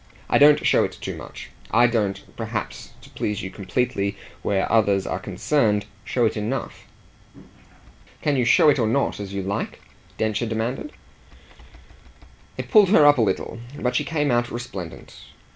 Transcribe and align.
I 0.31 0.39
don't 0.39 0.65
show 0.65 0.83
it 0.83 0.97
too 0.99 1.15
much; 1.15 1.51
I 1.69 1.85
don't 1.85 2.23
perhaps 2.35 2.93
to 3.03 3.09
please 3.11 3.43
you 3.43 3.51
completely 3.51 4.17
where 4.41 4.65
others 4.71 5.05
are 5.05 5.19
concerned 5.19 5.85
show 6.03 6.25
it 6.25 6.35
enough." 6.35 6.87
"Can 8.23 8.35
you 8.35 8.43
show 8.43 8.69
it 8.69 8.79
or 8.79 8.87
not 8.87 9.19
as 9.19 9.31
you 9.31 9.43
like?" 9.43 9.79
Densher 10.17 10.47
demanded. 10.47 10.91
It 12.57 12.71
pulled 12.71 12.89
her 12.89 13.05
up 13.05 13.19
a 13.19 13.21
little, 13.21 13.59
but 13.79 13.95
she 13.95 14.03
came 14.03 14.31
out 14.31 14.49
resplendent. 14.49 15.21